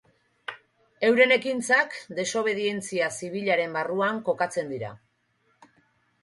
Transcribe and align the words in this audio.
Euren 1.09 1.33
ekintzak 1.35 1.93
desobedientzia 2.19 3.11
zibilaren 3.19 3.77
barruan 3.77 4.23
kokatzen 4.31 4.73
dira. 4.75 4.91